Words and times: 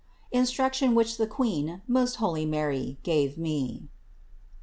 INSTRUCTION 0.31 0.95
WHICH 0.95 1.17
THE 1.17 1.27
QUEEN 1.27 1.83
MOST 1.87 2.15
HOLY 2.15 2.43
MARY 2.47 2.97
GAVE 3.03 3.37
ME. 3.37 3.87